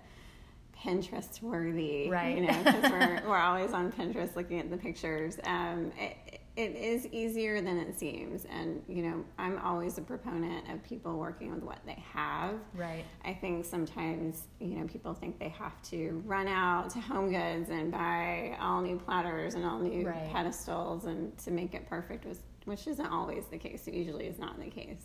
Pinterest 0.83 1.41
worthy, 1.41 2.09
right? 2.09 2.37
You 2.37 2.47
know, 2.47 2.63
because 2.63 2.91
we're 2.91 3.21
we're 3.27 3.37
always 3.37 3.73
on 3.73 3.91
Pinterest 3.91 4.35
looking 4.35 4.59
at 4.59 4.69
the 4.69 4.77
pictures. 4.77 5.37
Um, 5.43 5.91
it, 5.97 6.39
it 6.55 6.75
is 6.75 7.07
easier 7.07 7.61
than 7.61 7.77
it 7.77 7.97
seems. 7.97 8.43
And, 8.45 8.83
you 8.89 9.01
know, 9.01 9.23
I'm 9.37 9.59
always 9.59 9.97
a 9.97 10.01
proponent 10.01 10.69
of 10.69 10.83
people 10.83 11.17
working 11.17 11.53
with 11.53 11.63
what 11.63 11.79
they 11.85 12.03
have. 12.13 12.55
Right. 12.75 13.05
I 13.23 13.33
think 13.33 13.63
sometimes, 13.63 14.43
you 14.59 14.75
know, 14.77 14.85
people 14.85 15.13
think 15.13 15.39
they 15.39 15.49
have 15.49 15.81
to 15.83 16.21
run 16.25 16.49
out 16.49 16.89
to 16.89 16.99
Home 16.99 17.29
Goods 17.31 17.69
and 17.69 17.93
buy 17.93 18.57
all 18.59 18.81
new 18.81 18.97
platters 18.99 19.55
and 19.55 19.63
all 19.63 19.79
new 19.79 20.05
Right. 20.05 20.29
pedestals 20.33 21.05
and 21.05 21.37
to 21.39 21.51
make 21.51 21.73
it 21.73 21.87
perfect, 21.87 22.25
was, 22.25 22.39
which 22.65 22.87
isn't 22.87 23.07
always 23.07 23.45
the 23.45 23.57
case. 23.57 23.87
It 23.87 23.93
usually 23.93 24.25
is 24.25 24.37
not 24.37 24.59
the 24.59 24.69
case. 24.69 25.03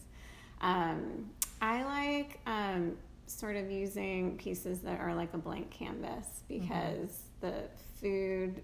Um, 0.60 1.30
I 1.62 1.84
like 1.84 2.40
um, 2.46 2.96
sort 3.26 3.56
of 3.56 3.70
using 3.70 4.36
pieces 4.36 4.80
that 4.80 5.00
are 5.00 5.14
like 5.14 5.32
a 5.34 5.38
blank 5.38 5.70
canvas 5.70 6.42
because 6.48 7.22
the 7.40 7.64
food 8.00 8.62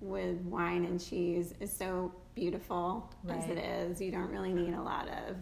with 0.00 0.40
wine 0.42 0.84
and 0.84 1.02
cheese 1.02 1.54
is 1.60 1.72
so 1.72 2.12
beautiful 2.34 3.10
as 3.28 3.48
it 3.48 3.58
is. 3.58 4.00
You 4.00 4.10
don't 4.10 4.30
really 4.30 4.52
need 4.52 4.74
a 4.74 4.82
lot 4.82 5.08
of 5.08 5.36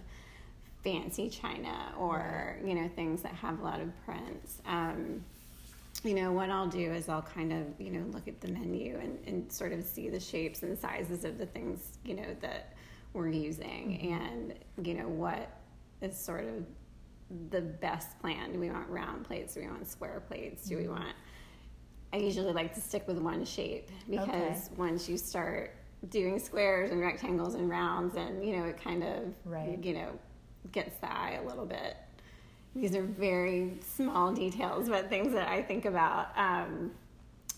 fancy 0.82 1.28
china 1.28 1.92
or 1.98 2.56
you 2.64 2.74
know 2.74 2.88
things 2.96 3.20
that 3.22 3.32
have 3.34 3.60
a 3.60 3.62
lot 3.62 3.80
of 3.80 3.88
prints. 4.04 4.60
Um, 4.66 5.24
you 6.04 6.14
know 6.14 6.32
what 6.32 6.50
I'll 6.50 6.68
do 6.68 6.92
is 6.92 7.08
I'll 7.08 7.22
kind 7.22 7.52
of 7.52 7.66
you 7.78 7.90
know 7.90 8.06
look 8.12 8.28
at 8.28 8.40
the 8.40 8.48
menu 8.48 8.98
and, 8.98 9.18
and 9.26 9.52
sort 9.52 9.72
of 9.72 9.84
see 9.84 10.08
the 10.08 10.20
shapes 10.20 10.62
and 10.62 10.78
sizes 10.78 11.24
of 11.24 11.38
the 11.38 11.46
things 11.46 11.98
you 12.04 12.14
know 12.14 12.36
that 12.40 12.74
we're 13.12 13.28
using 13.28 14.12
and 14.12 14.54
you 14.86 14.94
know 14.94 15.08
what 15.08 15.50
is 16.00 16.16
sort 16.16 16.44
of 16.44 16.64
the 17.50 17.60
best 17.60 18.18
plan. 18.20 18.52
Do 18.52 18.58
we 18.60 18.70
want 18.70 18.88
round 18.88 19.24
plates? 19.24 19.54
Do 19.54 19.60
we 19.60 19.66
want 19.68 19.86
square 19.86 20.20
plates? 20.26 20.68
Do 20.68 20.76
we 20.76 20.88
want 20.88 21.14
I 22.12 22.16
usually 22.16 22.52
like 22.52 22.74
to 22.74 22.80
stick 22.80 23.06
with 23.06 23.18
one 23.18 23.44
shape 23.44 23.88
because 24.10 24.28
Okay. 24.28 24.56
once 24.76 25.08
you 25.08 25.16
start 25.16 25.76
doing 26.08 26.38
squares 26.40 26.90
and 26.90 27.00
rectangles 27.00 27.54
and 27.54 27.68
rounds 27.70 28.16
and 28.16 28.44
you 28.44 28.56
know 28.56 28.64
it 28.64 28.82
kind 28.82 29.04
of 29.04 29.32
Right. 29.44 29.78
you 29.84 29.92
know 29.94 30.08
gets 30.72 30.98
the 30.98 31.12
eye 31.12 31.38
a 31.42 31.46
little 31.46 31.66
bit 31.66 31.96
these 32.74 32.96
are 32.96 33.02
very 33.02 33.78
small 33.96 34.32
details 34.32 34.88
but 34.88 35.08
things 35.08 35.32
that 35.34 35.46
i 35.48 35.62
think 35.62 35.84
about 35.84 36.28
um, 36.38 36.90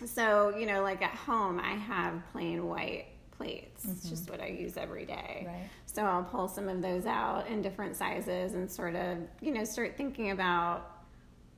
so 0.05 0.55
you 0.57 0.67
know 0.67 0.83
like 0.83 1.00
at 1.02 1.14
home 1.14 1.61
i 1.61 1.71
have 1.75 2.21
plain 2.33 2.67
white 2.67 3.07
plates 3.43 3.85
it's 3.91 4.09
just 4.09 4.31
what 4.31 4.41
i 4.41 4.47
use 4.47 4.77
every 4.77 5.05
day 5.05 5.45
Right. 5.47 5.69
so 5.87 6.03
i'll 6.03 6.23
pull 6.25 6.49
some 6.49 6.69
of 6.69 6.81
those 6.83 7.07
out 7.07 7.47
in 7.49 7.63
different 7.63 7.97
sizes 7.97 8.55
and 8.55 8.71
sort 8.71 8.95
of 8.95 9.19
you 9.41 9.53
know 9.53 9.65
start 9.65 9.97
thinking 9.97 10.31
about 10.31 11.03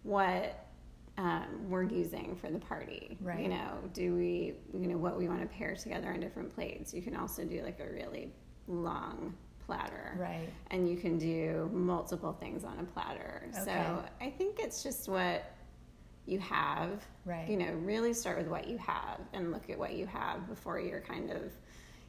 what 0.03 0.65
um, 1.17 1.69
we're 1.69 1.85
using 1.85 2.37
for 2.41 2.51
the 2.51 2.59
party. 2.59 3.17
Right. 3.21 3.41
You 3.41 3.49
know, 3.49 3.79
do 3.93 4.15
we, 4.15 4.55
you 4.73 4.89
know, 4.89 4.97
what 4.97 5.17
we 5.17 5.29
want 5.29 5.43
to 5.43 5.47
pair 5.47 5.75
together 5.77 6.09
on 6.09 6.19
different 6.21 6.53
plates. 6.55 6.93
You 6.93 7.03
can 7.03 7.15
also 7.17 7.45
do 7.45 7.63
like 7.63 7.79
a 7.81 7.89
really 7.89 8.33
long 8.67 9.35
platter. 9.65 10.17
Right. 10.19 10.49
And 10.71 10.89
you 10.89 10.97
can 10.97 11.19
do 11.19 11.71
multiple 11.73 12.33
things 12.33 12.65
on 12.65 12.79
a 12.81 12.85
platter. 12.85 13.49
Okay. 13.51 13.65
So 13.65 14.05
I 14.21 14.31
think 14.31 14.59
it's 14.59 14.83
just 14.83 15.09
what 15.09 15.53
you 16.27 16.41
have. 16.41 17.05
Right. 17.25 17.49
You 17.49 17.59
know, 17.59 17.73
really 17.75 18.13
start 18.13 18.39
with 18.39 18.49
what 18.49 18.67
you 18.67 18.79
have 18.79 19.21
and 19.33 19.53
look 19.53 19.71
at 19.71 19.79
what 19.79 19.95
you 19.95 20.07
have 20.07 20.49
before 20.49 20.81
you're 20.81 21.01
kind 21.01 21.31
of, 21.31 21.53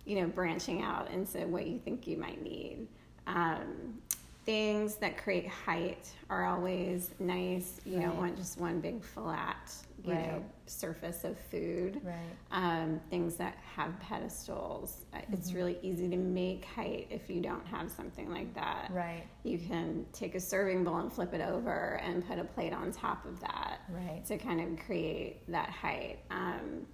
you 0.06 0.22
know, 0.22 0.28
branching 0.28 0.82
out 0.82 1.10
into 1.12 1.40
what 1.48 1.66
you 1.68 1.80
think 1.80 2.08
you 2.08 2.18
might 2.18 2.42
need. 2.44 2.88
Um, 3.28 4.00
things 4.46 4.96
that 4.98 5.18
create 5.18 5.48
height 5.48 6.08
are 6.30 6.46
always 6.46 7.10
nice. 7.20 7.82
You 7.86 8.00
don't 8.00 8.18
want 8.18 8.38
just 8.38 8.60
one 8.60 8.80
big 8.80 9.04
flat, 9.04 9.74
you 10.04 10.12
Right. 10.14 10.28
know, 10.28 10.46
surface 10.68 11.24
of 11.24 11.36
food. 11.50 12.00
Right. 12.04 12.16
Um, 12.52 13.02
things 13.10 13.36
that 13.38 13.56
have 13.76 14.00
pedestals. 14.00 15.06
Uh, 15.12 15.22
It's 15.32 15.48
Mm-hmm. 15.50 15.58
really 15.58 15.80
easy 15.82 16.08
to 16.10 16.18
make 16.18 16.66
height 16.66 17.08
if 17.10 17.28
you 17.28 17.42
don't 17.42 17.66
have 17.66 17.90
something 17.90 18.30
like 18.30 18.54
that. 18.54 18.92
Right. 18.94 19.24
You 19.44 19.58
can 19.58 20.06
take 20.14 20.36
a 20.36 20.40
serving 20.40 20.84
bowl 20.84 20.98
and 20.98 21.12
flip 21.12 21.34
it 21.34 21.42
over 21.42 22.00
and 22.04 22.24
put 22.28 22.38
a 22.38 22.44
plate 22.44 22.74
on 22.74 22.92
top 22.92 23.26
of 23.26 23.40
that 23.40 23.80
Right. 23.90 24.24
to 24.28 24.38
kind 24.38 24.62
of 24.62 24.86
create 24.86 25.42
that 25.52 25.70
height. 25.72 26.20
Um, 26.30 26.86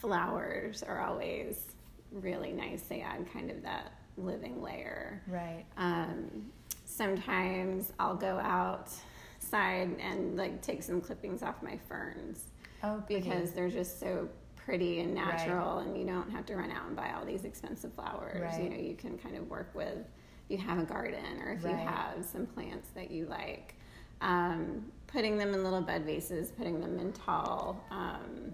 flowers 0.00 0.82
are 0.82 1.00
always 1.00 1.66
really 2.12 2.52
nice. 2.52 2.82
They 2.82 3.00
add 3.00 3.26
kind 3.32 3.50
of 3.50 3.62
that 3.62 3.92
living 4.16 4.60
layer. 4.62 5.22
Right. 5.26 5.64
Um, 5.76 6.50
sometimes 6.84 7.92
I'll 7.98 8.16
go 8.16 8.38
outside 8.38 9.96
and 10.00 10.36
like 10.36 10.62
take 10.62 10.82
some 10.82 11.00
clippings 11.00 11.42
off 11.42 11.62
my 11.62 11.76
ferns 11.88 12.44
Oh, 12.84 13.02
pretty. 13.06 13.22
because 13.22 13.52
they're 13.52 13.70
just 13.70 13.98
so 14.00 14.28
pretty 14.56 15.00
and 15.00 15.14
Right. 15.16 15.26
natural 15.26 15.78
and 15.78 15.96
you 15.96 16.04
don't 16.04 16.30
have 16.30 16.46
to 16.46 16.56
run 16.56 16.70
out 16.70 16.86
and 16.86 16.94
buy 16.96 17.12
all 17.16 17.24
these 17.24 17.44
expensive 17.44 17.92
flowers 17.94 18.40
Right. 18.40 18.62
you 18.62 18.70
know 18.70 18.76
you 18.76 18.94
can 18.94 19.18
kind 19.18 19.36
of 19.36 19.48
work 19.48 19.70
with 19.74 19.98
if 19.98 20.50
you 20.50 20.58
have 20.58 20.78
a 20.78 20.84
garden 20.84 21.40
or 21.44 21.52
if 21.52 21.62
you 21.62 21.68
have 21.86 22.24
some 22.24 22.46
plants 22.46 22.88
that 22.94 23.10
you 23.10 23.26
like 23.26 23.74
um, 24.20 24.84
putting 25.08 25.36
them 25.36 25.52
in 25.54 25.64
little 25.64 25.80
bed 25.80 26.04
vases 26.04 26.52
putting 26.52 26.80
them 26.80 26.98
in 27.00 27.12
tall 27.12 27.84
um, 27.90 28.52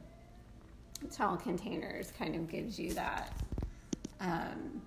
tall 1.07 1.37
containers 1.37 2.13
kind 2.19 2.35
of 2.35 2.49
gives 2.49 2.79
you 2.79 2.93
that 2.95 3.33
um, 4.21 4.83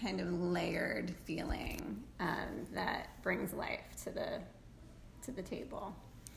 kind 0.00 0.20
of 0.20 0.32
layered 0.40 1.14
feeling 1.24 2.02
um, 2.20 2.66
that 2.72 3.08
brings 3.22 3.52
life 3.52 3.80
to 4.04 4.10
the 4.10 4.40
to 5.22 5.32
the 5.32 5.42
table 5.42 5.94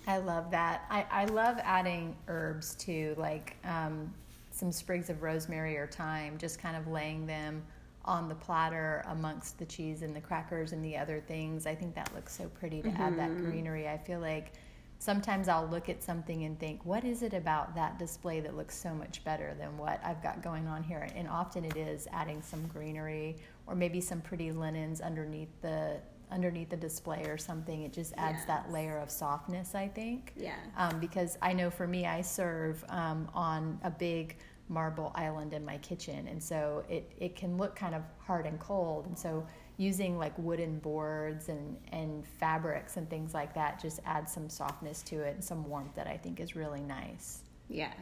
I 0.08 0.18
love 0.18 0.50
that. 0.52 0.86
I, 0.90 1.06
I 1.12 1.26
love 1.26 1.60
adding 1.62 2.16
herbs 2.28 2.74
too, 2.76 3.14
like 3.18 3.58
um, 3.64 4.12
some 4.50 4.72
sprigs 4.72 5.12
of 5.12 5.22
rosemary 5.22 5.78
or 5.78 5.86
thyme, 5.86 6.38
just 6.40 6.60
kind 6.60 6.76
of 6.76 6.88
laying 6.88 7.28
them 7.28 7.64
on 8.06 8.28
the 8.28 8.36
platter 8.36 9.04
amongst 9.10 9.60
the 9.60 9.66
cheese 9.66 10.02
and 10.02 10.16
the 10.16 10.22
crackers 10.22 10.72
and 10.72 10.84
the 10.84 10.98
other 10.98 11.22
things. 11.28 11.68
I 11.68 11.76
think 11.76 11.94
that 11.94 12.10
looks 12.16 12.36
so 12.36 12.48
pretty 12.60 12.82
to 12.82 12.90
add 12.90 13.20
that 13.20 13.38
greenery. 13.38 13.88
I 13.88 13.98
feel 14.00 14.20
like 14.20 14.54
sometimes 15.00 15.48
I'll 15.48 15.68
look 15.68 15.90
at 15.90 16.04
something 16.04 16.44
and 16.44 16.60
think, 16.60 16.86
what 16.86 17.04
is 17.04 17.24
it 17.24 17.34
about 17.34 17.74
that 17.76 17.98
display 17.98 18.42
that 18.42 18.56
looks 18.56 18.78
so 18.78 18.94
much 18.94 19.24
better 19.24 19.56
than 19.58 19.78
what 19.78 20.00
I've 20.04 20.22
got 20.22 20.44
going 20.44 20.68
on 20.68 20.84
here? 20.84 21.08
And 21.16 21.28
often 21.28 21.64
it 21.64 21.78
is 21.78 22.08
adding 22.12 22.42
some 22.42 22.68
greenery 22.68 23.38
or 23.66 23.76
maybe 23.76 24.02
some 24.02 24.22
pretty 24.22 24.52
linens 24.52 25.02
underneath 25.02 25.50
the 25.62 25.98
underneath 26.32 26.70
the 26.70 26.78
display 26.78 27.24
or 27.24 27.38
something. 27.38 27.82
It 27.82 27.92
just 27.92 28.14
adds 28.16 28.46
that 28.46 28.72
layer 28.72 29.00
of 29.00 29.10
softness, 29.10 29.74
I 29.74 29.88
think. 29.88 30.34
Yeah. 30.36 30.54
Um, 30.78 31.00
because 31.00 31.40
I 31.42 31.54
know 31.54 31.72
for 31.72 31.88
me, 31.88 32.06
I 32.06 32.22
serve 32.22 32.84
um, 32.90 33.28
on 33.34 33.80
a 33.84 33.90
big 33.90 34.38
marble 34.70 35.12
island 35.16 35.54
in 35.54 35.66
my 35.66 35.78
kitchen, 35.80 36.28
and 36.28 36.42
so 36.42 36.84
it, 36.88 37.12
it 37.18 37.36
can 37.36 37.58
look 37.58 37.76
kind 37.76 37.96
of 37.96 38.04
hard 38.20 38.46
and 38.46 38.60
cold. 38.60 39.08
And 39.08 39.18
so 39.18 39.46
using 39.78 40.18
like 40.18 40.38
wooden 40.38 40.78
boards 40.80 41.50
and, 41.50 41.78
and 41.92 42.26
fabrics 42.40 42.98
and 42.98 43.10
things 43.10 43.34
like 43.34 43.54
that 43.56 43.82
just 43.82 44.00
adds 44.06 44.32
some 44.32 44.50
softness 44.50 45.02
to 45.04 45.22
it 45.22 45.36
and 45.36 45.44
some 45.44 45.68
warmth 45.68 45.96
that 45.96 46.06
I 46.06 46.18
think 46.18 46.40
is 46.40 46.56
really 46.56 46.82
nice. 46.82 47.42
Yes. 47.70 47.96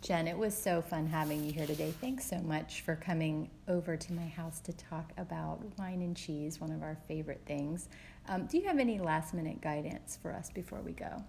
Jen, 0.00 0.28
it 0.28 0.38
was 0.38 0.56
so 0.56 0.80
fun 0.80 1.06
having 1.06 1.44
you 1.44 1.52
here 1.52 1.66
today. 1.66 1.92
Thanks 2.00 2.24
so 2.24 2.38
much 2.38 2.82
for 2.82 2.96
coming 2.96 3.50
over 3.66 3.96
to 3.96 4.12
my 4.12 4.26
house 4.26 4.60
to 4.60 4.72
talk 4.72 5.12
about 5.18 5.60
wine 5.76 6.00
and 6.02 6.16
cheese, 6.16 6.60
one 6.60 6.70
of 6.70 6.82
our 6.82 6.96
favorite 7.08 7.42
things. 7.46 7.88
Um, 8.28 8.46
do 8.46 8.58
you 8.58 8.64
have 8.64 8.78
any 8.78 8.98
last 8.98 9.34
minute 9.34 9.60
guidance 9.60 10.18
for 10.22 10.32
us 10.32 10.50
before 10.50 10.80
we 10.80 10.92
go? 10.92 11.22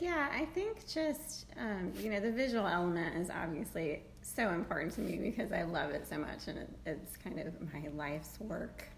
Yeah, 0.00 0.28
I 0.32 0.44
think 0.46 0.86
just, 0.88 1.46
um, 1.56 1.92
you 1.98 2.10
know, 2.10 2.20
the 2.20 2.32
visual 2.32 2.66
element 2.66 3.16
is 3.16 3.30
obviously 3.30 4.02
so 4.22 4.50
important 4.50 4.92
to 4.94 5.00
me 5.00 5.18
because 5.18 5.52
I 5.52 5.62
love 5.62 5.90
it 5.90 6.06
so 6.08 6.18
much 6.18 6.48
and 6.48 6.58
it, 6.58 6.70
it's 6.84 7.16
kind 7.16 7.38
of 7.38 7.54
my 7.72 7.88
life's 7.94 8.40
work. 8.40 8.88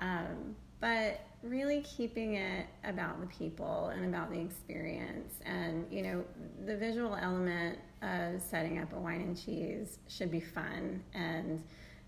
Um, 0.00 0.56
but 0.80 1.20
really 1.44 1.82
keeping 1.82 2.34
it 2.34 2.66
about 2.82 3.20
the 3.20 3.26
people 3.28 3.92
and 3.94 4.04
about 4.04 4.32
the 4.32 4.40
experience. 4.40 5.34
And, 5.44 5.86
you 5.92 6.02
know, 6.02 6.24
the 6.66 6.76
visual 6.76 7.14
element 7.14 7.78
of 8.02 8.42
setting 8.42 8.80
up 8.80 8.92
a 8.92 8.98
wine 8.98 9.20
and 9.20 9.40
cheese 9.40 9.98
should 10.08 10.30
be 10.32 10.40
fun 10.40 11.04
and 11.14 11.62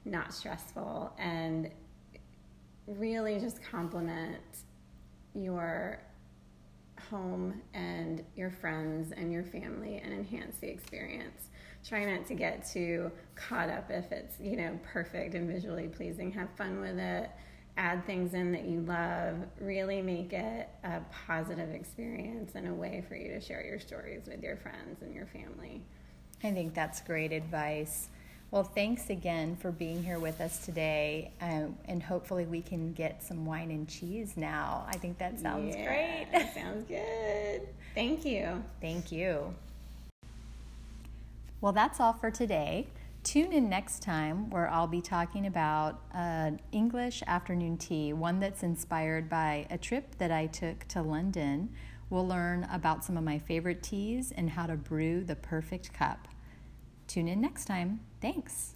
not 0.04 0.34
stressful 0.34 1.12
and 1.18 1.70
really 2.88 3.38
just 3.38 3.62
complement 3.62 4.42
your 5.34 6.00
home 7.10 7.60
and 7.72 8.24
your 8.36 8.50
friends 8.50 9.12
and 9.12 9.32
your 9.32 9.44
family 9.44 10.00
and 10.02 10.12
enhance 10.12 10.56
the 10.58 10.68
experience. 10.68 11.48
Try 11.86 12.04
not 12.04 12.26
to 12.28 12.34
get 12.34 12.66
too 12.66 13.10
caught 13.34 13.68
up 13.68 13.90
if 13.90 14.10
it's, 14.10 14.40
you 14.40 14.56
know, 14.56 14.78
perfect 14.82 15.34
and 15.34 15.48
visually 15.48 15.88
pleasing. 15.88 16.32
Have 16.32 16.48
fun 16.56 16.80
with 16.80 16.98
it. 16.98 17.30
Add 17.76 18.06
things 18.06 18.34
in 18.34 18.52
that 18.52 18.64
you 18.64 18.80
love. 18.80 19.36
Really 19.60 20.00
make 20.00 20.32
it 20.32 20.68
a 20.84 21.00
positive 21.26 21.70
experience 21.70 22.52
and 22.54 22.68
a 22.68 22.72
way 22.72 23.04
for 23.08 23.16
you 23.16 23.28
to 23.32 23.40
share 23.40 23.64
your 23.64 23.80
stories 23.80 24.26
with 24.26 24.42
your 24.42 24.56
friends 24.56 25.02
and 25.02 25.14
your 25.14 25.26
family. 25.26 25.82
I 26.42 26.52
think 26.52 26.74
that's 26.74 27.00
great 27.00 27.32
advice. 27.32 28.08
Well, 28.54 28.62
thanks 28.62 29.10
again 29.10 29.56
for 29.56 29.72
being 29.72 30.04
here 30.04 30.20
with 30.20 30.40
us 30.40 30.64
today, 30.64 31.32
um, 31.40 31.76
and 31.88 32.00
hopefully 32.00 32.46
we 32.46 32.62
can 32.62 32.92
get 32.92 33.20
some 33.20 33.44
wine 33.44 33.72
and 33.72 33.88
cheese 33.88 34.36
now. 34.36 34.86
I 34.88 34.96
think 34.96 35.18
that 35.18 35.40
sounds 35.40 35.74
Yeah, 35.74 35.84
great. 35.84 36.26
That 36.30 36.54
sounds 36.54 36.86
good. 36.86 37.62
Thank 37.96 38.24
you. 38.24 38.62
Thank 38.80 39.10
you. 39.10 39.52
Well, 41.60 41.72
that's 41.72 41.98
all 41.98 42.12
for 42.12 42.30
today. 42.30 42.86
Tune 43.24 43.52
in 43.52 43.68
next 43.68 44.04
time 44.04 44.50
where 44.50 44.70
I'll 44.70 44.86
be 44.86 45.00
talking 45.00 45.48
about 45.48 46.00
an 46.12 46.60
English 46.70 47.24
afternoon 47.26 47.76
tea, 47.76 48.12
one 48.12 48.38
that's 48.38 48.62
inspired 48.62 49.28
by 49.28 49.66
a 49.68 49.76
trip 49.76 50.16
that 50.18 50.30
I 50.30 50.46
took 50.46 50.86
to 50.90 51.02
London. 51.02 51.70
We'll 52.08 52.28
learn 52.28 52.68
about 52.70 53.04
some 53.04 53.16
of 53.16 53.24
my 53.24 53.40
favorite 53.40 53.82
teas 53.82 54.30
and 54.30 54.50
how 54.50 54.66
to 54.66 54.76
brew 54.76 55.24
the 55.24 55.34
perfect 55.34 55.92
cup. 55.92 56.28
Tune 57.08 57.26
in 57.26 57.40
next 57.40 57.64
time. 57.64 57.98
Thanks. 58.24 58.74